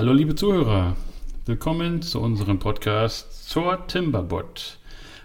Hallo 0.00 0.14
liebe 0.14 0.34
Zuhörer, 0.34 0.96
willkommen 1.44 2.00
zu 2.00 2.22
unserem 2.22 2.58
Podcast 2.58 3.50
zur 3.50 3.86
Timberbot. 3.86 4.78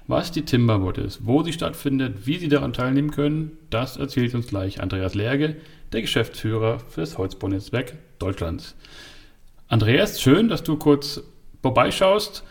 Was 0.07 0.33
die 0.33 0.41
Timberbot 0.41 0.97
ist, 0.97 1.25
wo 1.25 1.43
sie 1.43 1.53
stattfindet, 1.53 2.27
wie 2.27 2.37
Sie 2.39 2.49
daran 2.49 2.73
teilnehmen 2.73 3.11
können, 3.11 3.57
das 3.69 3.95
erzählt 3.95 4.35
uns 4.35 4.47
gleich 4.47 4.81
Andreas 4.81 5.15
Lerge, 5.15 5.55
der 5.93 6.01
Geschäftsführer 6.01 6.79
für 6.89 6.99
das 6.99 7.17
Holzbaunetzwerk 7.17 7.93
Deutschlands. 8.19 8.75
Andreas, 9.69 10.21
schön, 10.21 10.49
dass 10.49 10.63
du 10.63 10.75
kurz 10.75 11.23
vorbeischaust, 11.61 12.43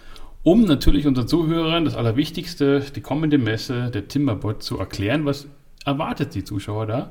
um 0.43 0.65
natürlich 0.65 1.07
unseren 1.07 1.29
Zuhörern 1.29 1.85
das 1.85 1.95
Allerwichtigste, 1.95 2.87
die 2.97 3.03
kommende 3.03 3.37
Messe 3.37 3.91
der 3.91 4.09
Timberbot 4.09 4.63
zu 4.63 4.79
erklären. 4.79 5.27
Was 5.27 5.47
erwartet 5.85 6.35
die 6.35 6.45
Zuschauer 6.45 6.87
da? 6.87 7.11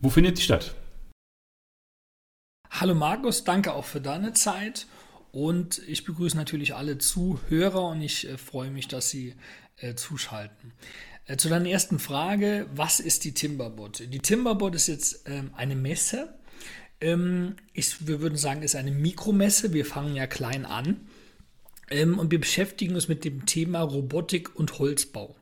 Wo 0.00 0.10
findet 0.10 0.36
sie 0.36 0.42
statt? 0.42 0.74
Hallo 2.80 2.96
Markus, 2.96 3.44
danke 3.44 3.72
auch 3.72 3.84
für 3.84 4.00
deine 4.00 4.32
Zeit 4.32 4.88
und 5.30 5.80
ich 5.86 6.02
begrüße 6.02 6.36
natürlich 6.36 6.74
alle 6.74 6.98
Zuhörer 6.98 7.84
und 7.90 8.02
ich 8.02 8.28
äh, 8.28 8.36
freue 8.36 8.72
mich, 8.72 8.88
dass 8.88 9.10
Sie 9.10 9.36
äh, 9.76 9.94
zuschalten. 9.94 10.72
Äh, 11.26 11.36
zu 11.36 11.48
deiner 11.48 11.68
ersten 11.68 12.00
Frage, 12.00 12.66
was 12.74 12.98
ist 12.98 13.22
die 13.22 13.32
Timberbot? 13.32 14.02
Die 14.12 14.18
Timberbot 14.18 14.74
ist 14.74 14.88
jetzt 14.88 15.22
ähm, 15.26 15.52
eine 15.54 15.76
Messe. 15.76 16.34
Ähm, 17.00 17.54
ich, 17.74 18.08
wir 18.08 18.20
würden 18.20 18.36
sagen, 18.36 18.62
ist 18.62 18.74
eine 18.74 18.90
Mikromesse. 18.90 19.72
Wir 19.72 19.86
fangen 19.86 20.16
ja 20.16 20.26
klein 20.26 20.66
an. 20.66 21.08
Ähm, 21.90 22.18
und 22.18 22.32
wir 22.32 22.40
beschäftigen 22.40 22.96
uns 22.96 23.06
mit 23.06 23.24
dem 23.24 23.46
Thema 23.46 23.82
Robotik 23.82 24.56
und 24.56 24.80
Holzbau. 24.80 25.36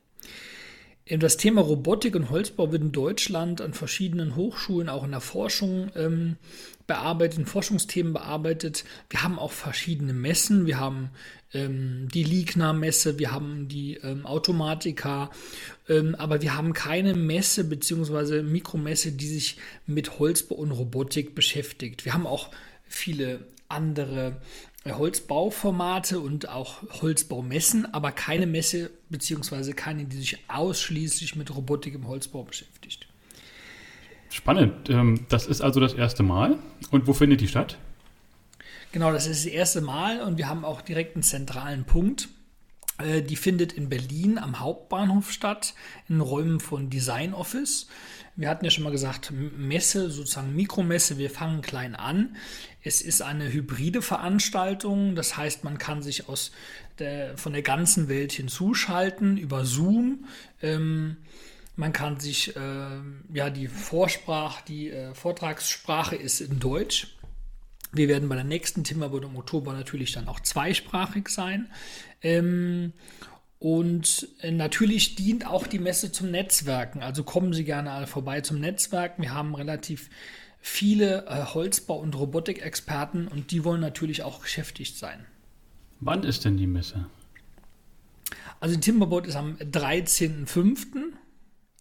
Ähm, 1.05 1.19
das 1.19 1.37
Thema 1.37 1.61
Robotik 1.61 2.15
und 2.15 2.29
Holzbau 2.29 2.71
wird 2.71 2.81
in 2.81 2.91
Deutschland 2.91 3.61
an 3.61 3.73
verschiedenen 3.73 4.35
Hochschulen, 4.35 4.89
auch 4.89 5.03
in 5.03 5.11
der 5.11 5.21
Forschung 5.21 5.91
ähm, 5.95 6.37
bearbeitet, 6.87 7.39
in 7.39 7.45
Forschungsthemen 7.45 8.13
bearbeitet. 8.13 8.83
Wir 9.09 9.23
haben 9.23 9.39
auch 9.39 9.51
verschiedene 9.51 10.13
Messen. 10.13 10.65
Wir 10.65 10.79
haben 10.79 11.09
ähm, 11.53 12.07
die 12.13 12.23
Ligna-Messe, 12.23 13.19
wir 13.19 13.31
haben 13.31 13.67
die 13.67 13.95
ähm, 13.95 14.25
Automatika, 14.25 15.29
ähm, 15.87 16.15
aber 16.15 16.41
wir 16.41 16.55
haben 16.55 16.73
keine 16.73 17.13
Messe 17.13 17.63
bzw. 17.63 18.41
Mikromesse, 18.41 19.11
die 19.11 19.27
sich 19.27 19.57
mit 19.85 20.19
Holzbau 20.19 20.55
und 20.55 20.71
Robotik 20.71 21.35
beschäftigt. 21.35 22.05
Wir 22.05 22.13
haben 22.13 22.27
auch 22.27 22.49
viele 22.87 23.47
andere 23.69 24.37
Holzbauformate 24.85 26.19
und 26.19 26.49
auch 26.49 26.81
Holzbaumessen, 27.01 27.93
aber 27.93 28.11
keine 28.11 28.47
Messe 28.47 28.91
bzw. 29.09 29.73
keine, 29.73 30.05
die 30.05 30.17
sich 30.17 30.37
ausschließlich 30.49 31.35
mit 31.35 31.55
Robotik 31.55 31.93
im 31.95 32.07
Holzbau 32.07 32.43
beschäftigt. 32.43 33.07
Spannend. 34.29 34.89
Ähm, 34.89 35.25
das 35.29 35.45
ist 35.45 35.61
also 35.61 35.79
das 35.79 35.93
erste 35.93 36.23
Mal. 36.23 36.57
Und 36.91 37.07
wo 37.07 37.13
findet 37.13 37.39
die 37.39 37.47
statt? 37.47 37.77
Genau, 38.91 39.11
das 39.11 39.25
ist 39.25 39.45
das 39.45 39.51
erste 39.51 39.81
Mal 39.81 40.21
und 40.21 40.37
wir 40.37 40.49
haben 40.49 40.65
auch 40.65 40.81
direkt 40.81 41.15
einen 41.15 41.23
zentralen 41.23 41.85
Punkt. 41.85 42.29
Äh, 42.97 43.21
die 43.21 43.35
findet 43.35 43.73
in 43.73 43.89
Berlin 43.89 44.37
am 44.37 44.59
Hauptbahnhof 44.59 45.31
statt, 45.31 45.73
in 46.09 46.21
Räumen 46.21 46.59
von 46.59 46.89
Design 46.89 47.33
Office. 47.33 47.87
Wir 48.35 48.49
hatten 48.49 48.65
ja 48.65 48.71
schon 48.71 48.83
mal 48.83 48.91
gesagt, 48.91 49.31
Messe, 49.31 50.09
sozusagen 50.09 50.55
Mikromesse, 50.55 51.17
wir 51.19 51.29
fangen 51.29 51.61
klein 51.61 51.95
an. 51.95 52.35
Es 52.81 53.01
ist 53.01 53.21
eine 53.21 53.51
hybride 53.51 54.01
Veranstaltung, 54.01 55.15
das 55.15 55.37
heißt, 55.37 55.63
man 55.63 55.77
kann 55.77 56.01
sich 56.01 56.27
aus 56.27 56.51
der, 56.99 57.37
von 57.37 57.53
der 57.53 57.61
ganzen 57.61 58.09
Welt 58.09 58.31
hinzuschalten 58.31 59.37
über 59.37 59.65
Zoom. 59.65 60.25
Ähm, 60.61 61.17
man 61.75 61.93
kann 61.93 62.19
sich, 62.19 62.55
äh, 62.55 62.59
ja, 63.33 63.49
die 63.49 63.67
Vorsprache, 63.67 64.63
die 64.67 64.89
äh, 64.89 65.13
Vortragssprache 65.13 66.15
ist 66.15 66.41
in 66.41 66.59
Deutsch. 66.59 67.15
Wir 67.93 68.07
werden 68.07 68.27
bei 68.27 68.35
der 68.35 68.43
nächsten 68.43 68.83
Timberwood 68.83 69.23
im 69.23 69.37
Oktober 69.37 69.73
natürlich 69.73 70.11
dann 70.11 70.27
auch 70.27 70.39
zweisprachig 70.39 71.29
sein. 71.29 71.69
Ähm, 72.21 72.93
und 73.59 74.27
äh, 74.41 74.51
natürlich 74.51 75.15
dient 75.15 75.47
auch 75.47 75.67
die 75.67 75.79
Messe 75.79 76.11
zum 76.11 76.31
Netzwerken. 76.31 77.01
Also 77.01 77.23
kommen 77.23 77.53
Sie 77.53 77.63
gerne 77.63 77.91
alle 77.91 78.07
vorbei 78.07 78.41
zum 78.41 78.59
Netzwerken. 78.59 79.21
Wir 79.21 79.33
haben 79.33 79.55
relativ 79.55 80.09
viele 80.59 81.25
äh, 81.27 81.45
Holzbau- 81.53 81.99
und 81.99 82.17
Robotikexperten 82.17 83.27
und 83.27 83.51
die 83.51 83.63
wollen 83.63 83.81
natürlich 83.81 84.23
auch 84.23 84.39
beschäftigt 84.39 84.97
sein. 84.97 85.25
Wann 85.99 86.23
ist 86.23 86.45
denn 86.45 86.57
die 86.57 86.67
Messe? 86.67 87.05
Also 88.59 88.75
die 88.75 88.81
Timberboat 88.81 89.27
ist 89.27 89.35
am 89.35 89.55
13.05 89.55 91.13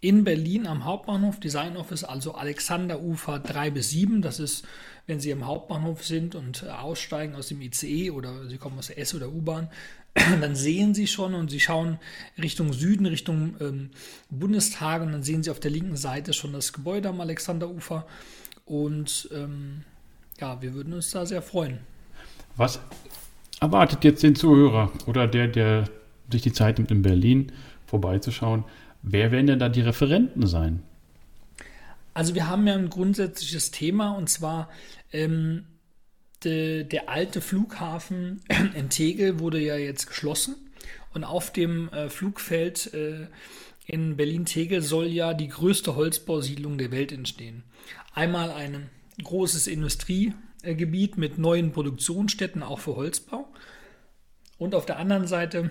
in 0.03 0.25
Berlin 0.25 0.67
am 0.67 0.85
Hauptbahnhof, 0.85 1.39
Design 1.39 1.77
Office, 1.77 2.03
also 2.03 2.35
Alexanderufer 2.35 3.39
3 3.39 3.71
bis 3.71 3.91
7. 3.91 4.21
Das 4.21 4.41
ist, 4.41 4.67
wenn 5.07 5.21
Sie 5.21 5.33
am 5.33 5.47
Hauptbahnhof 5.47 6.05
sind 6.05 6.35
und 6.35 6.65
äh, 6.65 6.71
aussteigen 6.71 7.37
aus 7.37 7.47
dem 7.47 7.63
ICE 7.63 8.11
oder 8.11 8.49
Sie 8.49 8.59
kommen 8.59 8.77
aus 8.79 8.89
der 8.89 8.99
S- 8.99 9.15
oder 9.15 9.29
U-Bahn, 9.29 9.69
dann 10.15 10.57
sehen 10.57 10.93
Sie 10.93 11.07
schon 11.07 11.35
und 11.35 11.53
Sie 11.53 11.61
schauen 11.61 12.01
Richtung 12.37 12.73
Süden, 12.73 13.07
Richtung 13.07 13.55
ähm, 13.61 13.91
Bundestag 14.29 15.03
und 15.03 15.13
dann 15.13 15.23
sehen 15.23 15.45
Sie 15.45 15.51
auf 15.51 15.61
der 15.61 15.71
linken 15.71 15.97
Seite 15.97 16.33
schon 16.33 16.53
das 16.53 16.73
Gebäude 16.73 17.09
am 17.09 17.21
Alexanderufer. 17.21 18.05
Und 18.67 19.29
ähm, 19.33 19.85
ja, 20.41 20.61
wir 20.61 20.75
würden 20.75 20.95
uns 20.95 21.13
da 21.13 21.25
sehr 21.27 21.43
freuen. 21.43 21.79
Was 22.57 22.81
erwartet 23.61 24.03
jetzt 24.03 24.25
den 24.25 24.35
Zuhörer 24.35 24.91
oder 25.07 25.29
der, 25.29 25.47
der 25.47 25.85
sich 26.29 26.43
die 26.43 26.53
Zeit 26.53 26.79
nimmt, 26.79 26.91
in 26.91 27.03
Berlin 27.03 27.53
vorbeizuschauen? 27.87 28.65
Wer 29.03 29.33
werden 29.33 29.47
denn 29.49 29.59
da 29.59 29.69
die 29.69 29.81
Referenten 29.81 30.47
sein? 30.47 30.83
Also 32.15 32.35
wir 32.35 32.49
haben 32.49 32.67
ja 32.67 32.75
ein 32.75 32.91
grundsätzliches 32.91 33.71
Thema 33.71 34.13
und 34.13 34.29
zwar 34.29 34.69
ähm, 35.13 35.65
de, 36.45 36.85
der 36.85 37.09
alte 37.09 37.41
Flughafen 37.41 38.43
in 38.75 38.91
Tegel 38.91 39.39
wurde 39.39 39.61
ja 39.61 39.77
jetzt 39.77 40.07
geschlossen 40.07 40.57
und 41.15 41.25
auf 41.25 41.53
dem 41.53 41.89
äh, 41.89 42.09
Flugfeld 42.09 42.93
äh, 42.95 43.27
in 43.87 44.17
Berlin-Tegel 44.17 44.81
soll 44.81 45.07
ja 45.07 45.35
die 45.35 45.49
größte 45.49 45.97
Holzbausiedlung 45.97 46.79
der 46.79 46.93
Welt 46.93 47.13
entstehen. 47.13 47.65
Einmal 48.15 48.51
ein 48.51 48.89
großes 49.23 49.67
Industriegebiet 49.67 51.19
mit 51.19 51.39
neuen 51.39 51.73
Produktionsstätten 51.73 52.63
auch 52.63 52.79
für 52.79 52.97
Holzbau 52.97 53.49
und 54.59 54.75
auf 54.75 54.87
der 54.87 54.99
anderen 54.99 55.27
Seite 55.27 55.71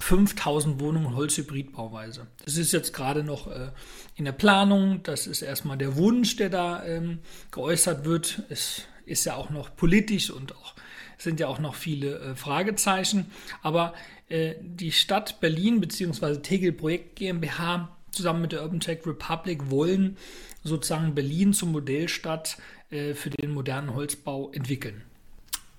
5000 0.00 0.80
Wohnungen 0.80 1.14
Holzhybridbauweise. 1.14 2.26
Das 2.44 2.56
ist 2.56 2.72
jetzt 2.72 2.92
gerade 2.92 3.22
noch 3.22 3.46
äh, 3.46 3.70
in 4.16 4.24
der 4.24 4.32
Planung. 4.32 5.02
Das 5.02 5.26
ist 5.26 5.42
erstmal 5.42 5.78
der 5.78 5.96
Wunsch, 5.96 6.36
der 6.36 6.48
da 6.48 6.84
ähm, 6.84 7.20
geäußert 7.50 8.04
wird. 8.04 8.42
Es 8.48 8.82
ist 9.06 9.24
ja 9.26 9.36
auch 9.36 9.50
noch 9.50 9.76
politisch 9.76 10.30
und 10.30 10.56
auch 10.56 10.74
sind 11.18 11.38
ja 11.38 11.48
auch 11.48 11.58
noch 11.58 11.74
viele 11.74 12.18
äh, 12.18 12.34
Fragezeichen. 12.34 13.26
Aber 13.62 13.94
äh, 14.28 14.54
die 14.60 14.92
Stadt 14.92 15.40
Berlin 15.40 15.80
bzw. 15.80 16.36
Tegel 16.36 16.72
Projekt 16.72 17.16
GmbH 17.16 17.94
zusammen 18.10 18.42
mit 18.42 18.52
der 18.52 18.62
Urban 18.62 18.80
Tech 18.80 19.00
Republic 19.06 19.70
wollen 19.70 20.16
sozusagen 20.64 21.14
Berlin 21.14 21.52
zum 21.52 21.72
Modellstadt 21.72 22.56
äh, 22.90 23.14
für 23.14 23.30
den 23.30 23.52
modernen 23.52 23.94
Holzbau 23.94 24.50
entwickeln. 24.52 25.02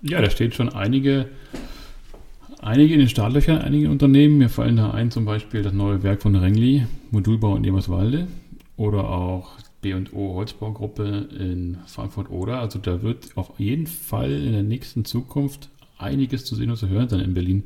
Ja, 0.01 0.21
da 0.21 0.29
stehen 0.29 0.51
schon 0.51 0.69
einige 0.69 1.29
einige 2.59 2.93
in 2.93 2.99
den 2.99 3.09
Startlöchern, 3.09 3.59
einige 3.59 3.89
Unternehmen. 3.89 4.37
Mir 4.37 4.49
fallen 4.49 4.77
da 4.77 4.91
ein 4.91 5.11
zum 5.11 5.25
Beispiel 5.25 5.61
das 5.61 5.73
neue 5.73 6.03
Werk 6.03 6.21
von 6.21 6.35
Rengli, 6.35 6.85
Modulbau 7.11 7.55
in 7.55 7.63
Eberswalde 7.63 8.27
oder 8.77 9.09
auch 9.09 9.57
B&O 9.81 10.35
Holzbaugruppe 10.35 11.29
in 11.37 11.77
Frankfurt-Oder. 11.87 12.59
Also 12.59 12.79
da 12.79 13.01
wird 13.01 13.35
auf 13.35 13.51
jeden 13.57 13.87
Fall 13.87 14.31
in 14.31 14.51
der 14.53 14.63
nächsten 14.63 15.05
Zukunft 15.05 15.69
einiges 15.97 16.45
zu 16.45 16.55
sehen 16.55 16.69
und 16.69 16.77
zu 16.77 16.89
hören 16.89 17.09
sein 17.09 17.19
in 17.19 17.33
Berlin. 17.33 17.63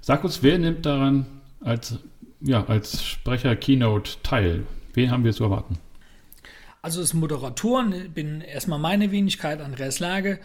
Sag 0.00 0.24
uns, 0.24 0.42
wer 0.42 0.58
nimmt 0.58 0.86
daran 0.86 1.26
als, 1.60 1.98
ja, 2.40 2.64
als 2.66 3.04
Sprecher 3.04 3.54
Keynote 3.56 4.12
teil? 4.22 4.64
Wen 4.94 5.10
haben 5.10 5.24
wir 5.24 5.32
zu 5.32 5.44
erwarten? 5.44 5.78
Also 6.82 7.00
als 7.00 7.12
Moderatoren 7.12 8.10
bin 8.14 8.40
erstmal 8.40 8.78
meine 8.78 9.10
Wenigkeit, 9.10 9.60
Andreas 9.60 10.00
Lage, 10.00 10.38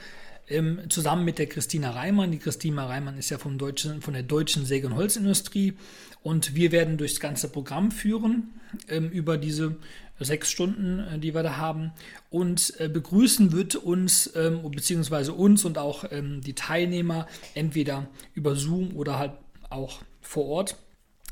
ähm, 0.48 0.82
zusammen 0.90 1.26
mit 1.26 1.40
der 1.40 1.48
Christina 1.48 1.92
Reimann. 1.92 2.32
Die 2.32 2.40
Christina 2.40 2.86
Reimann 2.86 3.18
ist 3.18 3.30
ja 3.30 3.38
vom 3.38 3.58
deutschen, 3.58 4.02
von 4.02 4.14
der 4.14 4.24
deutschen 4.24 4.66
Säge- 4.66 4.88
und 4.88 4.96
Holzindustrie 4.96 5.74
und 6.22 6.56
wir 6.56 6.72
werden 6.72 6.98
durchs 6.98 7.20
ganze 7.20 7.50
Programm 7.50 7.92
führen 7.92 8.54
ähm, 8.88 9.10
über 9.10 9.38
diese 9.38 9.78
sechs 10.20 10.50
Stunden, 10.50 11.00
äh, 11.00 11.20
die 11.20 11.34
wir 11.34 11.44
da 11.44 11.58
haben. 11.58 11.92
Und 12.30 12.74
äh, 12.80 12.90
begrüßen 12.90 13.52
wird 13.52 13.76
uns, 13.76 14.32
ähm, 14.36 14.62
beziehungsweise 14.72 15.34
uns 15.34 15.66
und 15.66 15.78
auch 15.78 16.06
ähm, 16.12 16.42
die 16.42 16.54
Teilnehmer 16.54 17.28
entweder 17.54 18.08
über 18.34 18.56
Zoom 18.56 18.96
oder 18.96 19.20
halt 19.20 19.34
auch 19.70 20.02
vor 20.22 20.46
Ort. 20.46 20.78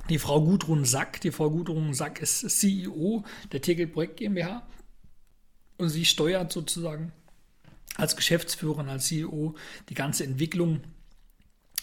Die 0.09 0.19
Frau 0.19 0.41
Gudrun 0.41 0.85
Sack. 0.85 1.21
Die 1.21 1.31
Frau 1.31 1.49
Gudrun 1.49 1.93
Sack 1.93 2.21
ist 2.21 2.39
CEO 2.59 3.23
der 3.51 3.61
Tegel 3.61 3.87
Projekt 3.87 4.17
GmbH 4.17 4.67
und 5.77 5.89
sie 5.89 6.05
steuert 6.05 6.51
sozusagen 6.51 7.13
als 7.95 8.15
Geschäftsführerin, 8.15 8.89
als 8.89 9.07
CEO 9.07 9.55
die 9.89 9.93
ganze 9.93 10.23
Entwicklung 10.23 10.81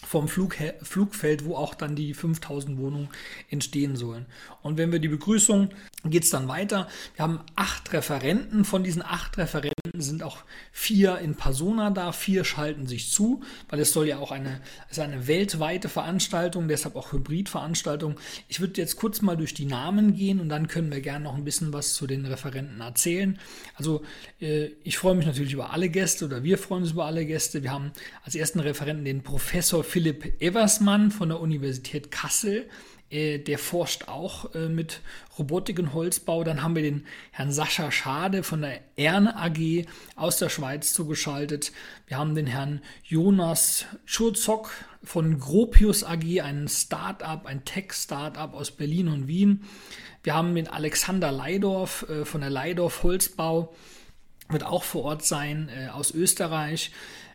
vom 0.05 0.27
Flug, 0.27 0.57
Flugfeld, 0.81 1.45
wo 1.45 1.55
auch 1.55 1.75
dann 1.75 1.95
die 1.95 2.13
5000 2.13 2.77
Wohnungen 2.77 3.09
entstehen 3.49 3.95
sollen. 3.95 4.25
Und 4.61 4.77
wenn 4.77 4.91
wir 4.91 4.99
die 4.99 5.07
Begrüßung, 5.07 5.69
geht 6.05 6.23
es 6.23 6.29
dann 6.29 6.47
weiter. 6.47 6.87
Wir 7.15 7.23
haben 7.23 7.41
acht 7.55 7.93
Referenten. 7.93 8.65
Von 8.65 8.83
diesen 8.83 9.03
acht 9.03 9.37
Referenten 9.37 10.01
sind 10.01 10.23
auch 10.23 10.37
vier 10.71 11.19
in 11.19 11.35
Persona 11.35 11.91
da, 11.91 12.11
vier 12.11 12.43
schalten 12.43 12.87
sich 12.87 13.11
zu, 13.11 13.41
weil 13.69 13.79
es 13.79 13.93
soll 13.93 14.07
ja 14.07 14.17
auch 14.17 14.31
eine, 14.31 14.61
ist 14.89 14.99
eine 14.99 15.27
weltweite 15.27 15.89
Veranstaltung, 15.89 16.67
deshalb 16.67 16.95
auch 16.95 17.11
Hybridveranstaltung. 17.11 18.15
Ich 18.47 18.59
würde 18.59 18.81
jetzt 18.81 18.95
kurz 18.95 19.21
mal 19.21 19.37
durch 19.37 19.53
die 19.53 19.65
Namen 19.65 20.15
gehen 20.15 20.39
und 20.39 20.49
dann 20.49 20.67
können 20.67 20.91
wir 20.91 21.01
gerne 21.01 21.23
noch 21.23 21.35
ein 21.35 21.43
bisschen 21.43 21.73
was 21.73 21.93
zu 21.93 22.07
den 22.07 22.25
Referenten 22.25 22.81
erzählen. 22.81 23.39
Also 23.75 24.03
äh, 24.39 24.69
ich 24.83 24.97
freue 24.97 25.15
mich 25.15 25.25
natürlich 25.25 25.53
über 25.53 25.71
alle 25.71 25.89
Gäste 25.89 26.25
oder 26.25 26.43
wir 26.43 26.57
freuen 26.57 26.83
uns 26.83 26.91
über 26.91 27.05
alle 27.05 27.25
Gäste. 27.25 27.63
Wir 27.63 27.71
haben 27.71 27.91
als 28.23 28.35
ersten 28.35 28.59
Referenten 28.59 29.05
den 29.05 29.21
Professor 29.21 29.83
Philipp 29.91 30.41
Eversmann 30.41 31.11
von 31.11 31.27
der 31.27 31.41
Universität 31.41 32.11
Kassel. 32.11 32.69
Äh, 33.09 33.39
der 33.39 33.59
forscht 33.59 34.07
auch 34.07 34.55
äh, 34.55 34.69
mit 34.69 35.01
Robotik 35.37 35.79
und 35.79 35.93
Holzbau. 35.93 36.45
Dann 36.45 36.63
haben 36.63 36.75
wir 36.75 36.81
den 36.81 37.05
Herrn 37.31 37.51
Sascha 37.51 37.91
Schade 37.91 38.41
von 38.41 38.61
der 38.61 38.79
Erne 38.95 39.35
AG 39.35 39.85
aus 40.15 40.37
der 40.37 40.47
Schweiz 40.47 40.93
zugeschaltet. 40.93 41.73
Wir 42.07 42.17
haben 42.17 42.35
den 42.35 42.47
Herrn 42.47 42.81
Jonas 43.03 43.85
Schurzok 44.05 44.71
von 45.03 45.39
Gropius 45.39 46.05
AG, 46.05 46.39
ein 46.39 46.69
Start-up, 46.69 47.45
ein 47.45 47.65
Tech-Startup 47.65 48.53
aus 48.53 48.71
Berlin 48.71 49.09
und 49.09 49.27
Wien. 49.27 49.65
Wir 50.23 50.35
haben 50.35 50.55
den 50.55 50.69
Alexander 50.69 51.33
Leidorf 51.33 52.05
äh, 52.07 52.23
von 52.23 52.39
der 52.39 52.49
Leidorf 52.49 53.03
Holzbau, 53.03 53.75
wird 54.47 54.63
auch 54.63 54.83
vor 54.83 55.03
Ort 55.03 55.25
sein, 55.25 55.69
aus 55.93 56.11
Österreich. 56.11 56.91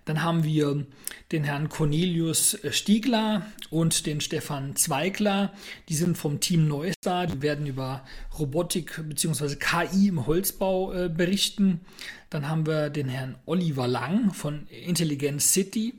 Dann 0.06 0.22
haben 0.22 0.44
wir 0.44 0.86
den 1.32 1.44
Herrn 1.44 1.68
Cornelius 1.68 2.56
Stiegler 2.70 3.44
und 3.70 4.06
den 4.06 4.20
Stefan 4.20 4.76
Zweigler. 4.76 5.52
Die 5.88 5.94
sind 5.94 6.16
vom 6.16 6.40
Team 6.40 6.68
Neustar. 6.68 7.26
Die 7.26 7.42
werden 7.42 7.66
über 7.66 8.04
Robotik 8.38 9.02
bzw. 9.08 9.56
KI 9.56 10.08
im 10.08 10.26
Holzbau 10.26 10.92
äh, 10.92 11.08
berichten. 11.08 11.80
Dann 12.30 12.48
haben 12.48 12.66
wir 12.66 12.88
den 12.88 13.08
Herrn 13.08 13.34
Oliver 13.46 13.88
Lang 13.88 14.32
von 14.32 14.68
Intelligence 14.68 15.52
City. 15.52 15.94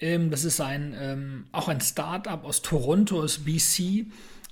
Ähm, 0.00 0.30
das 0.32 0.44
ist 0.44 0.60
ein, 0.60 0.94
ähm, 0.98 1.46
auch 1.52 1.68
ein 1.68 1.80
Startup 1.80 2.44
aus 2.44 2.62
Toronto, 2.62 3.22
aus 3.22 3.38
BC. 3.38 4.06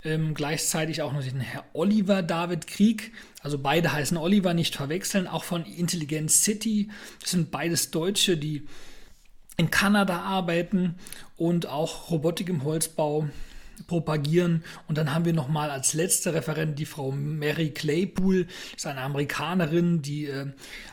Ähm, 0.07 0.35
gleichzeitig 0.35 1.03
auch 1.03 1.13
noch 1.13 1.25
den 1.25 1.41
Herr 1.41 1.65
Oliver 1.73 2.23
David 2.23 2.69
Krieg. 2.69 3.13
Also 3.43 3.59
beide 3.59 3.93
heißen 3.93 4.17
Oliver, 4.17 4.55
nicht 4.55 4.77
verwechseln. 4.77 5.27
Auch 5.27 5.43
von 5.43 5.65
Intelligence 5.65 6.45
City. 6.45 6.89
Das 7.21 7.33
sind 7.33 7.51
beides 7.51 7.91
Deutsche, 7.91 8.37
die 8.37 8.67
in 9.57 9.71
Kanada 9.71 10.21
arbeiten 10.21 10.95
und 11.37 11.67
auch 11.67 12.11
Robotik 12.11 12.49
im 12.49 12.63
Holzbau 12.63 13.29
propagieren. 13.89 14.63
Und 14.87 14.97
dann 14.97 15.13
haben 15.13 15.25
wir 15.25 15.33
nochmal 15.33 15.71
als 15.71 15.93
letzte 15.93 16.35
Referent 16.35 16.79
die 16.79 16.87
Frau 16.87 17.11
Mary 17.11 17.71
Claypool, 17.71 18.47
ist 18.77 18.87
eine 18.87 19.01
Amerikanerin, 19.01 20.03
die 20.03 20.27
äh, 20.27 20.47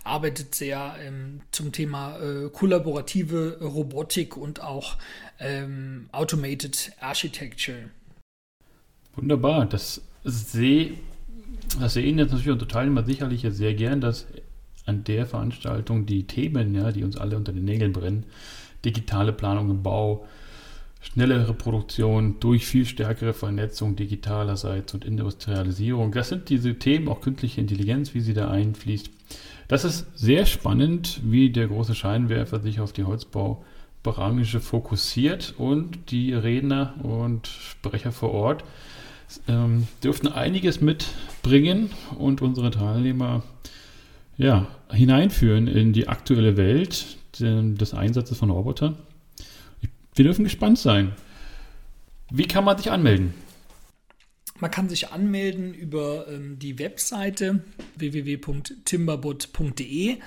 arbeitet 0.03 0.55
sehr 0.55 0.95
ähm, 1.01 1.41
zum 1.51 1.71
Thema 1.71 2.19
äh, 2.19 2.49
kollaborative 2.49 3.59
Robotik 3.61 4.35
und 4.37 4.61
auch 4.61 4.97
ähm, 5.39 6.09
Automated 6.11 6.93
Architecture. 6.99 7.89
Wunderbar, 9.15 9.65
das 9.65 10.01
sehe 10.23 10.93
das 11.79 11.93
sehen 11.93 12.19
jetzt 12.19 12.31
natürlich 12.31 12.51
und 12.51 12.69
teilen 12.69 13.05
sicherlich 13.05 13.45
sehr 13.49 13.73
gern, 13.73 14.01
dass 14.01 14.27
an 14.85 15.03
der 15.03 15.25
Veranstaltung 15.25 16.05
die 16.05 16.25
Themen, 16.27 16.75
ja, 16.75 16.91
die 16.91 17.03
uns 17.03 17.17
alle 17.17 17.37
unter 17.37 17.53
den 17.53 17.65
Nägeln 17.65 17.93
brennen, 17.93 18.25
digitale 18.85 19.31
Planung 19.31 19.69
im 19.69 19.83
Bau, 19.83 20.25
schnellere 21.01 21.53
Produktion 21.53 22.39
durch 22.39 22.65
viel 22.65 22.85
stärkere 22.85 23.33
Vernetzung 23.33 23.95
digitalerseits 23.95 24.93
und 24.93 25.05
Industrialisierung. 25.05 26.11
Das 26.11 26.29
sind 26.29 26.49
diese 26.49 26.75
Themen, 26.75 27.07
auch 27.07 27.21
künstliche 27.21 27.61
Intelligenz, 27.61 28.13
wie 28.13 28.21
sie 28.21 28.33
da 28.33 28.49
einfließt. 28.49 29.09
Das 29.67 29.85
ist 29.85 30.07
sehr 30.15 30.45
spannend, 30.45 31.21
wie 31.23 31.49
der 31.49 31.67
große 31.67 31.95
Scheinwerfer 31.95 32.59
sich 32.59 32.79
auf 32.79 32.93
die 32.93 33.05
Holzbaubranche 33.05 34.59
fokussiert 34.59 35.55
und 35.57 36.11
die 36.11 36.33
Redner 36.33 36.93
und 37.03 37.47
Sprecher 37.47 38.11
vor 38.11 38.31
Ort 38.31 38.63
ähm, 39.47 39.87
dürften 40.03 40.27
einiges 40.27 40.81
mitbringen 40.81 41.89
und 42.17 42.41
unsere 42.41 42.71
Teilnehmer 42.71 43.43
ja, 44.37 44.67
hineinführen 44.91 45.67
in 45.67 45.93
die 45.93 46.07
aktuelle 46.07 46.57
Welt 46.57 47.17
des 47.39 47.93
Einsatzes 47.93 48.37
von 48.37 48.49
Robotern. 48.49 48.95
Wir 50.15 50.25
dürfen 50.25 50.43
gespannt 50.43 50.77
sein. 50.77 51.13
Wie 52.29 52.45
kann 52.45 52.63
man 52.63 52.77
sich 52.77 52.91
anmelden? 52.91 53.33
Man 54.59 54.69
kann 54.69 54.87
sich 54.87 55.09
anmelden 55.09 55.73
über 55.73 56.27
ähm, 56.27 56.59
die 56.59 56.77
Webseite 56.77 57.63
www.timberbot.de. 57.95 60.17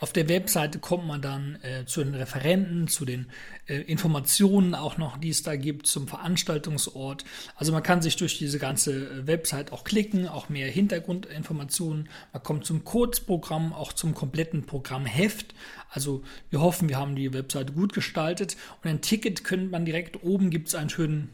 Auf 0.00 0.12
der 0.12 0.28
Webseite 0.28 0.80
kommt 0.80 1.06
man 1.06 1.22
dann 1.22 1.60
äh, 1.62 1.86
zu 1.86 2.02
den 2.02 2.14
Referenten, 2.14 2.88
zu 2.88 3.04
den 3.04 3.26
äh, 3.66 3.76
Informationen 3.76 4.74
auch 4.74 4.98
noch, 4.98 5.18
die 5.18 5.28
es 5.30 5.44
da 5.44 5.54
gibt 5.54 5.86
zum 5.86 6.08
Veranstaltungsort. 6.08 7.24
Also 7.54 7.70
man 7.72 7.84
kann 7.84 8.02
sich 8.02 8.16
durch 8.16 8.38
diese 8.38 8.58
ganze 8.58 8.92
äh, 8.92 9.28
Website 9.28 9.72
auch 9.72 9.84
klicken, 9.84 10.26
auch 10.26 10.48
mehr 10.48 10.68
Hintergrundinformationen. 10.68 12.08
Man 12.32 12.42
kommt 12.42 12.66
zum 12.66 12.82
Kurzprogramm, 12.84 13.72
auch 13.72 13.92
zum 13.92 14.14
kompletten 14.14 14.66
Programmheft. 14.66 15.54
Also 15.90 16.24
wir 16.50 16.60
hoffen, 16.60 16.88
wir 16.88 16.98
haben 16.98 17.14
die 17.14 17.32
Webseite 17.32 17.72
gut 17.72 17.92
gestaltet. 17.92 18.56
Und 18.82 18.90
ein 18.90 19.00
Ticket 19.00 19.44
könnte 19.44 19.68
man 19.68 19.84
direkt 19.84 20.24
oben 20.24 20.50
gibt 20.50 20.66
es 20.68 20.74
einen 20.74 20.90
schönen, 20.90 21.30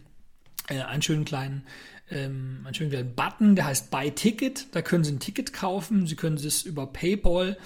einen 0.68 1.02
schönen 1.02 1.24
kleinen 1.24 1.66
ähm, 2.10 2.60
einen 2.64 2.74
schönen 2.74 2.90
kleinen 2.90 3.14
Button, 3.14 3.56
der 3.56 3.66
heißt 3.66 3.90
Buy 3.90 4.10
Ticket. 4.10 4.74
Da 4.74 4.82
können 4.82 5.04
Sie 5.04 5.12
ein 5.12 5.20
Ticket 5.20 5.52
kaufen. 5.52 6.06
Sie 6.06 6.16
können 6.16 6.36
es 6.36 6.62
über 6.62 6.86
PayPal 6.86 7.56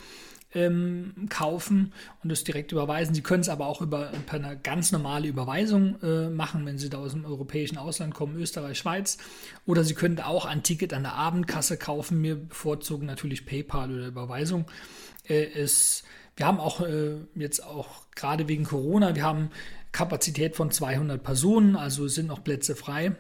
ähm, 0.55 1.27
kaufen 1.29 1.93
und 2.23 2.31
es 2.31 2.45
direkt 2.45 2.73
überweisen. 2.73 3.15
Sie 3.15 3.23
können 3.23 3.43
es 3.43 3.49
aber 3.49 3.67
auch 3.67 3.83
über 3.83 4.11
eine 4.31 4.59
ganz 4.63 4.93
normale 4.93 5.29
Überweisung 5.29 6.01
äh, 6.03 6.31
machen, 6.31 6.65
wenn 6.65 6.79
Sie 6.79 6.89
da 6.89 6.99
aus 6.99 7.13
dem 7.13 7.25
europäischen 7.25 7.77
Ausland 7.77 8.15
kommen, 8.15 8.37
Österreich, 8.37 8.79
Schweiz. 8.79 9.19
Oder 9.67 9.85
Sie 9.85 9.95
können 9.95 10.21
auch 10.21 10.47
ein 10.47 10.63
Ticket 10.63 10.95
an 10.95 11.03
der 11.03 11.15
Abendkasse 11.15 11.77
kaufen. 11.77 12.23
Wir 12.23 12.37
bevorzugen 12.37 13.07
natürlich 13.07 13.47
PayPal 13.47 13.93
oder 13.93 14.07
Überweisung. 14.07 14.67
Äh, 15.29 15.45
es, 15.55 16.05
wir 16.37 16.47
haben 16.47 16.61
auch 16.61 16.81
äh, 16.81 17.17
jetzt 17.35 17.65
auch 17.65 18.11
gerade 18.15 18.49
wegen 18.49 18.65
Corona, 18.65 19.15
wir 19.15 19.25
haben 19.25 19.50
Kapazität 19.93 20.56
von 20.56 20.71
200 20.71 21.23
Personen, 21.23 21.77
also 21.77 22.06
sind 22.09 22.27
noch 22.27 22.44
Plätze 22.44 22.77
frei. 22.77 23.17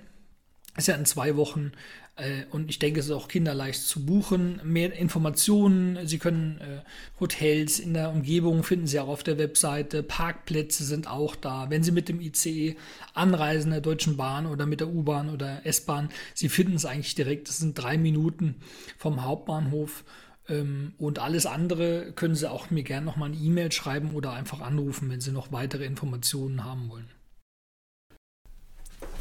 Ist 0.76 0.88
ja 0.88 0.94
in 0.94 1.06
zwei 1.06 1.36
Wochen 1.36 1.72
äh, 2.16 2.44
und 2.50 2.70
ich 2.70 2.78
denke, 2.78 3.00
es 3.00 3.06
ist 3.06 3.12
auch 3.12 3.28
kinderleicht 3.28 3.82
zu 3.82 4.04
buchen. 4.04 4.60
Mehr 4.64 4.92
Informationen, 4.92 6.06
Sie 6.06 6.18
können 6.18 6.60
äh, 6.60 6.80
Hotels 7.20 7.78
in 7.78 7.94
der 7.94 8.10
Umgebung 8.10 8.62
finden 8.62 8.86
Sie 8.86 8.98
auch 8.98 9.08
auf 9.08 9.22
der 9.22 9.38
Webseite. 9.38 10.02
Parkplätze 10.02 10.84
sind 10.84 11.08
auch 11.08 11.36
da. 11.36 11.68
Wenn 11.70 11.82
Sie 11.82 11.92
mit 11.92 12.08
dem 12.08 12.20
ICE 12.20 12.76
anreisen, 13.14 13.70
der 13.70 13.82
Deutschen 13.82 14.16
Bahn 14.16 14.46
oder 14.46 14.66
mit 14.66 14.80
der 14.80 14.88
U-Bahn 14.88 15.28
oder 15.28 15.64
S-Bahn, 15.64 16.08
Sie 16.34 16.48
finden 16.48 16.76
es 16.76 16.86
eigentlich 16.86 17.14
direkt. 17.14 17.48
Das 17.48 17.58
sind 17.58 17.74
drei 17.74 17.98
Minuten 17.98 18.56
vom 18.96 19.24
Hauptbahnhof. 19.24 20.04
Ähm, 20.48 20.92
und 20.98 21.18
alles 21.18 21.46
andere 21.46 22.12
können 22.12 22.34
Sie 22.34 22.50
auch 22.50 22.70
mir 22.70 22.82
gerne 22.82 23.06
nochmal 23.06 23.30
eine 23.30 23.38
E-Mail 23.38 23.72
schreiben 23.72 24.10
oder 24.10 24.32
einfach 24.32 24.60
anrufen, 24.60 25.10
wenn 25.10 25.20
Sie 25.20 25.32
noch 25.32 25.52
weitere 25.52 25.84
Informationen 25.84 26.64
haben 26.64 26.88
wollen. 26.88 27.08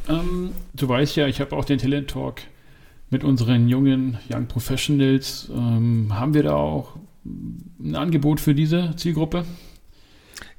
Ähm, 0.08 0.52
du 0.74 0.88
weißt 0.88 1.16
ja, 1.16 1.28
ich 1.28 1.42
habe 1.42 1.56
auch 1.56 1.66
den 1.66 1.80
Talent 1.80 2.10
Talk 2.10 2.42
mit 3.10 3.24
unseren 3.24 3.68
jungen 3.68 4.20
Young 4.30 4.48
Professionals. 4.48 5.50
Ähm, 5.52 6.14
haben 6.14 6.34
wir 6.34 6.44
da 6.44 6.56
auch 6.56 6.98
ein 7.24 7.96
Angebot 7.96 8.40
für 8.40 8.54
diese 8.54 8.94
Zielgruppe? 8.96 9.46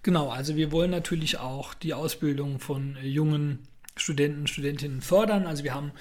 Genau, 0.03 0.29
also 0.31 0.57
wir 0.57 0.73
wollen 0.73 0.91
natürlich 0.91 1.39
auch 1.39 1.75
die 1.75 1.95
Ausbildung 1.95 2.61
von 2.61 2.97
jungen 3.03 3.61
Studenten, 3.97 4.47
Studentinnen 4.47 5.01
fördern. 5.01 5.47
Also 5.47 5.65
wir 5.65 5.75
haben 5.75 5.93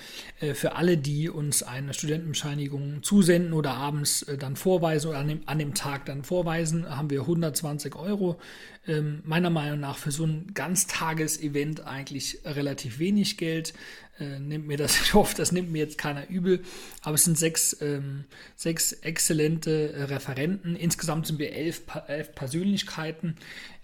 äh, 0.42 0.54
für 0.54 0.76
alle, 0.76 0.98
die 0.98 1.30
uns 1.30 1.64
eine 1.64 1.94
Studentenbescheinigung 1.94 3.04
zusenden 3.04 3.54
oder 3.54 3.76
abends 3.76 4.24
äh, 4.24 4.38
dann 4.38 4.58
vorweisen 4.58 5.10
oder 5.10 5.20
an 5.20 5.28
dem, 5.30 5.42
an 5.46 5.60
dem, 5.60 5.74
Tag 5.74 6.06
dann 6.06 6.24
vorweisen, 6.24 6.90
haben 6.90 7.10
wir 7.10 7.22
120 7.22 7.96
Euro. 7.96 8.38
Ähm, 8.86 9.22
meiner 9.24 9.50
Meinung 9.50 9.80
nach 9.80 9.98
für 9.98 10.12
so 10.12 10.26
ein 10.26 10.52
Ganztagesevent 10.54 11.88
eigentlich 11.88 12.40
relativ 12.44 13.00
wenig 13.00 13.38
Geld 13.38 13.74
äh, 14.20 14.40
nimmt 14.40 14.68
mir 14.68 14.78
das, 14.78 15.00
ich 15.02 15.14
hoffe, 15.14 15.36
das 15.36 15.52
nimmt 15.52 15.72
mir 15.72 15.80
jetzt 15.80 15.98
keiner 15.98 16.30
übel, 16.30 16.62
aber 17.02 17.16
es 17.16 17.26
sind 17.26 17.38
sechs, 17.38 17.76
ähm, 17.82 18.26
sechs 18.56 18.94
exzellente 18.94 19.94
äh, 19.94 20.04
Referenten. 20.04 20.76
Insgesamt 20.76 21.28
sind 21.28 21.40
wir 21.40 21.52
elf, 21.52 21.82
elf 22.08 22.34
Persönlichkeiten, 22.34 23.36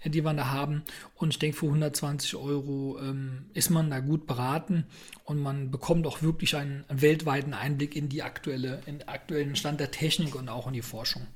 äh, 0.02 0.10
die 0.10 0.24
wir 0.24 0.32
da 0.34 0.50
haben. 0.50 0.82
Und 1.16 1.30
ich 1.30 1.38
denke, 1.38 1.58
für 1.58 1.66
120 1.66 2.36
Euro 2.36 2.98
ähm, 3.00 3.46
ist 3.54 3.70
man 3.70 3.90
da 3.90 4.00
gut 4.00 4.26
beraten 4.26 4.84
und 5.24 5.38
man 5.38 5.70
bekommt 5.70 6.06
auch 6.06 6.22
wirklich 6.22 6.56
einen, 6.56 6.84
weltweiten 6.88 7.54
Einblick 7.54 7.96
in 7.96 8.08
die 8.08 8.22
aktuelle, 8.22 8.80
in 8.86 8.98
den 8.98 9.08
aktuellen 9.08 9.56
Stand 9.56 9.80
der 9.80 9.90
Technik 9.90 10.34
und 10.34 10.48
auch 10.48 10.66
in 10.66 10.72
die 10.72 10.82
Forschung. 10.82 11.26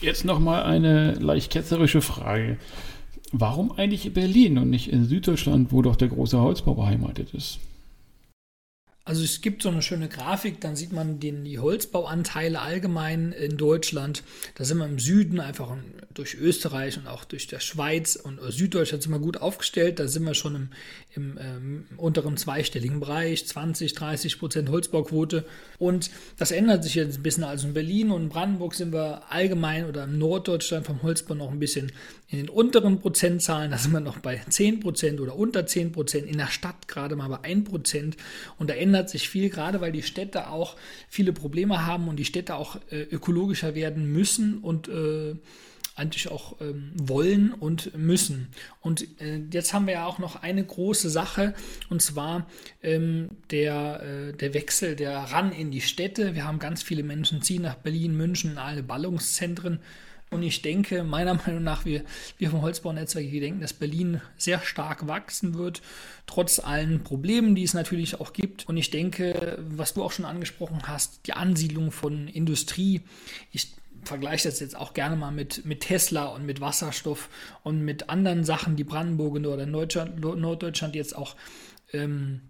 Jetzt 0.00 0.24
nochmal 0.24 0.64
eine 0.64 1.14
leicht 1.14 1.50
ketzerische 1.50 2.02
Frage. 2.02 2.58
Warum 3.32 3.72
eigentlich 3.72 4.06
in 4.06 4.12
Berlin 4.12 4.58
und 4.58 4.70
nicht 4.70 4.90
in 4.90 5.04
Süddeutschland, 5.04 5.72
wo 5.72 5.82
doch 5.82 5.96
der 5.96 6.08
große 6.08 6.40
Holzbau 6.40 6.74
beheimatet 6.74 7.34
ist? 7.34 7.58
Also 9.06 9.22
es 9.22 9.40
gibt 9.40 9.62
so 9.62 9.68
eine 9.68 9.82
schöne 9.82 10.08
Grafik, 10.08 10.60
dann 10.60 10.74
sieht 10.74 10.92
man 10.92 11.20
den, 11.20 11.44
die 11.44 11.60
Holzbauanteile 11.60 12.60
allgemein 12.60 13.30
in 13.30 13.56
Deutschland. 13.56 14.24
Da 14.56 14.64
sind 14.64 14.78
wir 14.78 14.84
im 14.84 14.98
Süden 14.98 15.38
einfach 15.38 15.76
durch 16.12 16.34
Österreich 16.34 16.98
und 16.98 17.06
auch 17.06 17.24
durch 17.24 17.46
der 17.46 17.60
Schweiz 17.60 18.16
und 18.16 18.40
Süddeutschland 18.48 19.04
sind 19.04 19.12
wir 19.12 19.20
gut 19.20 19.36
aufgestellt. 19.36 20.00
Da 20.00 20.08
sind 20.08 20.24
wir 20.24 20.34
schon 20.34 20.56
im, 20.56 20.68
im 21.14 21.38
ähm, 21.40 21.86
unteren 21.96 22.36
zweistelligen 22.36 22.98
Bereich, 22.98 23.46
20, 23.46 23.94
30 23.94 24.40
Prozent 24.40 24.70
Holzbauquote. 24.70 25.44
Und 25.78 26.10
das 26.36 26.50
ändert 26.50 26.82
sich 26.82 26.96
jetzt 26.96 27.18
ein 27.18 27.22
bisschen. 27.22 27.44
Also 27.44 27.68
in 27.68 27.74
Berlin 27.74 28.10
und 28.10 28.24
in 28.24 28.28
Brandenburg 28.28 28.74
sind 28.74 28.92
wir 28.92 29.22
allgemein 29.30 29.86
oder 29.86 30.02
im 30.02 30.18
Norddeutschland 30.18 30.84
vom 30.84 31.04
Holzbau 31.04 31.34
noch 31.34 31.52
ein 31.52 31.60
bisschen 31.60 31.92
in 32.28 32.38
den 32.38 32.48
unteren 32.48 32.98
Prozentzahlen. 32.98 33.70
Da 33.70 33.78
sind 33.78 33.92
wir 33.92 34.00
noch 34.00 34.18
bei 34.18 34.42
10 34.48 34.80
Prozent 34.80 35.20
oder 35.20 35.36
unter 35.36 35.64
10 35.64 35.92
Prozent. 35.92 36.26
In 36.26 36.38
der 36.38 36.48
Stadt 36.48 36.88
gerade 36.88 37.14
mal 37.14 37.28
bei 37.28 37.44
1 37.44 37.68
Prozent. 37.68 38.16
Und 38.58 38.68
da 38.68 38.74
ändert 38.74 38.95
ändert 38.96 39.10
sich 39.10 39.28
viel, 39.28 39.50
gerade 39.50 39.82
weil 39.82 39.92
die 39.92 40.02
Städte 40.02 40.48
auch 40.48 40.74
viele 41.08 41.34
Probleme 41.34 41.84
haben 41.84 42.08
und 42.08 42.16
die 42.16 42.24
Städte 42.24 42.54
auch 42.54 42.76
äh, 42.90 43.02
ökologischer 43.02 43.74
werden 43.74 44.10
müssen 44.10 44.58
und 44.58 44.88
äh, 44.88 45.34
eigentlich 45.96 46.30
auch 46.30 46.58
ähm, 46.62 46.92
wollen 46.94 47.52
und 47.52 47.96
müssen. 47.96 48.48
Und 48.80 49.20
äh, 49.20 49.40
jetzt 49.52 49.74
haben 49.74 49.86
wir 49.86 49.94
ja 49.94 50.06
auch 50.06 50.18
noch 50.18 50.42
eine 50.42 50.64
große 50.64 51.10
Sache, 51.10 51.54
und 51.90 52.00
zwar 52.00 52.46
ähm, 52.82 53.28
der, 53.50 54.02
äh, 54.02 54.32
der 54.32 54.54
Wechsel, 54.54 54.96
der 54.96 55.18
ran 55.18 55.52
in 55.52 55.70
die 55.70 55.82
Städte. 55.82 56.34
Wir 56.34 56.44
haben 56.44 56.58
ganz 56.58 56.82
viele 56.82 57.02
Menschen 57.02 57.42
ziehen 57.42 57.62
nach 57.62 57.76
Berlin, 57.76 58.16
München, 58.16 58.56
alle 58.56 58.82
Ballungszentren 58.82 59.80
und 60.30 60.42
ich 60.42 60.62
denke, 60.62 61.04
meiner 61.04 61.34
Meinung 61.46 61.62
nach, 61.62 61.84
wir, 61.84 62.04
wir 62.38 62.50
vom 62.50 62.62
Holzbaunetzwerk, 62.62 63.30
wir 63.30 63.40
denken, 63.40 63.60
dass 63.60 63.72
Berlin 63.72 64.20
sehr 64.36 64.60
stark 64.60 65.06
wachsen 65.06 65.54
wird, 65.54 65.82
trotz 66.26 66.58
allen 66.58 67.04
Problemen, 67.04 67.54
die 67.54 67.62
es 67.62 67.74
natürlich 67.74 68.20
auch 68.20 68.32
gibt. 68.32 68.68
Und 68.68 68.76
ich 68.76 68.90
denke, 68.90 69.58
was 69.68 69.94
du 69.94 70.02
auch 70.02 70.12
schon 70.12 70.24
angesprochen 70.24 70.82
hast, 70.86 71.26
die 71.26 71.32
Ansiedlung 71.32 71.92
von 71.92 72.28
Industrie. 72.28 73.02
Ich 73.52 73.74
vergleiche 74.04 74.48
das 74.48 74.60
jetzt 74.60 74.76
auch 74.76 74.94
gerne 74.94 75.16
mal 75.16 75.32
mit, 75.32 75.64
mit 75.64 75.80
Tesla 75.80 76.26
und 76.26 76.46
mit 76.46 76.60
Wasserstoff 76.60 77.28
und 77.62 77.84
mit 77.84 78.08
anderen 78.08 78.44
Sachen, 78.44 78.76
die 78.76 78.84
Brandenburg 78.84 79.36
oder 79.36 79.66
Norddeutschland 79.66 80.94
jetzt 80.94 81.16
auch 81.16 81.36
ähm, 81.92 82.42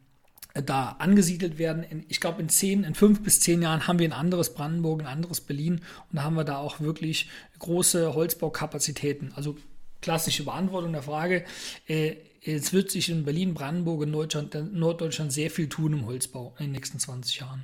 da 0.63 0.97
angesiedelt 0.99 1.59
werden. 1.59 1.83
In, 1.83 2.05
ich 2.09 2.21
glaube, 2.21 2.41
in 2.41 2.49
zehn, 2.49 2.85
in 2.85 2.95
fünf 2.95 3.23
bis 3.23 3.41
zehn 3.41 3.63
Jahren 3.63 3.87
haben 3.87 3.99
wir 3.99 4.09
ein 4.09 4.13
anderes 4.13 4.55
Brandenburg, 4.55 5.01
ein 5.01 5.07
anderes 5.07 5.41
Berlin 5.41 5.81
und 6.11 6.17
da 6.17 6.23
haben 6.23 6.37
wir 6.37 6.45
da 6.45 6.59
auch 6.59 6.81
wirklich 6.81 7.29
große 7.59 8.15
Holzbaukapazitäten. 8.15 9.33
Also 9.35 9.57
klassische 10.01 10.45
Beantwortung 10.45 10.93
der 10.93 11.03
Frage. 11.03 11.45
Äh, 11.89 12.17
jetzt 12.43 12.73
wird 12.73 12.91
sich 12.91 13.09
in 13.09 13.25
Berlin, 13.25 13.55
Brandenburg 13.55 14.03
und 14.03 14.11
Norddeutschland, 14.11 15.33
sehr 15.33 15.51
viel 15.51 15.69
tun 15.69 15.93
im 15.93 16.07
Holzbau 16.07 16.55
in 16.59 16.67
den 16.67 16.73
nächsten 16.73 16.99
20 16.99 17.41
Jahren. 17.41 17.63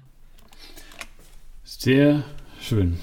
Sehr 1.65 2.25
schön. 2.61 2.99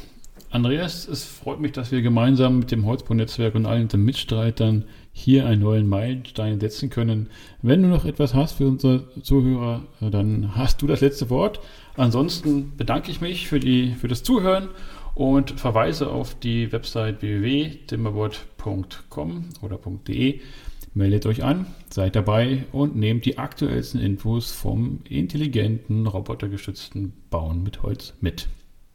Andreas, 0.51 1.07
es 1.07 1.23
freut 1.23 1.59
mich, 1.59 1.73
dass 1.73 1.91
wir 1.91 2.01
gemeinsam 2.01 2.59
mit 2.59 2.71
dem 2.71 2.85
Holzbau-Netzwerk 2.85 3.55
und 3.55 3.65
allen 3.65 3.87
Mitstreitern 3.93 4.85
hier 5.19 5.45
einen 5.45 5.61
neuen 5.61 5.87
Meilenstein 5.87 6.59
setzen 6.59 6.89
können. 6.89 7.29
Wenn 7.61 7.83
du 7.83 7.89
noch 7.89 8.05
etwas 8.05 8.33
hast 8.33 8.53
für 8.53 8.67
unsere 8.67 9.03
Zuhörer, 9.21 9.83
dann 9.99 10.55
hast 10.55 10.81
du 10.81 10.87
das 10.87 11.01
letzte 11.01 11.29
Wort. 11.29 11.59
Ansonsten 11.97 12.71
bedanke 12.77 13.11
ich 13.11 13.19
mich 13.19 13.49
für, 13.49 13.59
die, 13.59 13.91
für 13.91 14.07
das 14.07 14.23
Zuhören 14.23 14.69
und 15.15 15.59
verweise 15.59 16.09
auf 16.09 16.39
die 16.39 16.71
Website 16.71 17.21
www.timberboard.com 17.21 19.49
oder 19.61 19.77
.de. 20.07 20.39
Meldet 20.93 21.25
euch 21.25 21.43
an, 21.43 21.65
seid 21.89 22.15
dabei 22.15 22.63
und 22.71 22.95
nehmt 22.95 23.25
die 23.25 23.37
aktuellsten 23.37 23.99
Infos 23.99 24.51
vom 24.51 25.01
intelligenten, 25.07 26.07
robotergestützten 26.07 27.11
Bauen 27.29 27.61
mit 27.61 27.83
Holz 27.83 28.13
mit. 28.21 28.47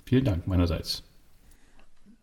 Vielen 0.07 0.25
Dank 0.25 0.47
meinerseits. 0.47 1.03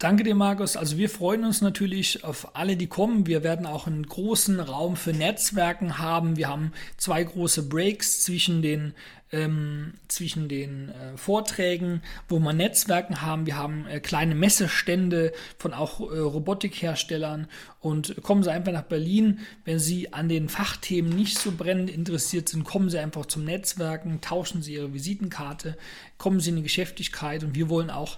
Danke 0.02 0.24
dir, 0.24 0.34
Markus. 0.34 0.78
Also 0.78 0.98
wir 0.98 1.12
freuen 1.12 1.46
uns 1.46 1.62
natürlich 1.62 2.24
auf 2.24 2.56
alle, 2.56 2.76
die 2.76 2.88
kommen. 2.88 3.28
Wir 3.28 3.44
werden 3.44 3.68
auch 3.68 3.86
einen 3.86 4.04
großen 4.04 4.60
Raum 4.60 4.96
für 4.96 5.14
Netzwerken 5.14 6.00
haben. 6.00 6.38
Wir 6.38 6.50
haben 6.50 6.74
zwei 6.98 7.24
große 7.24 7.70
Breaks 7.70 8.24
zwischen 8.24 8.64
den, 8.64 8.96
ähm, 9.32 9.94
zwischen 10.08 10.50
den 10.50 10.90
äh, 10.90 11.18
Vorträgen, 11.18 12.02
wo 12.28 12.40
wir 12.40 12.52
Netzwerken 12.52 13.22
haben. 13.22 13.46
Wir 13.46 13.58
haben 13.58 13.86
äh, 13.86 14.00
kleine 14.00 14.34
Messestände 14.34 15.34
von 15.60 15.72
auch 15.72 16.00
äh, 16.00 16.18
Robotikherstellern. 16.18 17.48
Und 17.80 18.24
kommen 18.24 18.42
Sie 18.42 18.52
einfach 18.52 18.72
nach 18.72 18.82
Berlin. 18.82 19.42
Wenn 19.66 19.78
Sie 19.78 20.14
an 20.14 20.30
den 20.30 20.50
Fachthemen 20.50 21.16
nicht 21.16 21.38
so 21.38 21.52
brennend 21.52 21.92
interessiert 21.92 22.50
sind, 22.50 22.64
kommen 22.64 22.90
Sie 22.90 22.98
einfach 22.98 23.28
zum 23.28 23.46
Netzwerken, 23.46 24.20
tauschen 24.20 24.64
Sie 24.64 24.74
Ihre 24.74 24.96
Visitenkarte, 24.96 25.78
kommen 26.18 26.40
Sie 26.40 26.50
in 26.50 26.56
die 26.56 26.64
Geschäftigkeit. 26.64 27.44
Und 27.44 27.54
wir 27.54 27.70
wollen 27.70 27.92
auch 27.92 28.18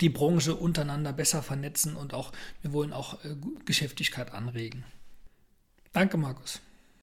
die 0.00 0.08
Branche 0.08 0.54
untereinander 0.54 1.12
besser 1.12 1.42
vernetzen 1.42 1.96
und 1.96 2.14
auch 2.14 2.32
wir 2.62 2.72
wollen 2.72 2.92
auch 2.92 3.24
äh, 3.24 3.36
Geschäftigkeit 3.64 4.32
anregen. 4.32 4.84
Danke, 5.92 6.16
Markus. 6.16 6.60